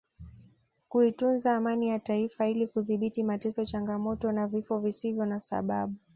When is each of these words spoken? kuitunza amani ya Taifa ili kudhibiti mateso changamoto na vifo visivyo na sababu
kuitunza 0.89 1.55
amani 1.57 1.87
ya 1.89 1.99
Taifa 1.99 2.47
ili 2.47 2.67
kudhibiti 2.67 3.23
mateso 3.23 3.65
changamoto 3.65 4.31
na 4.31 4.47
vifo 4.47 4.79
visivyo 4.79 5.25
na 5.25 5.39
sababu 5.39 5.95